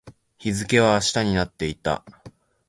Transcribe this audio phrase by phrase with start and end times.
[0.39, 2.03] 日付は明日になっていた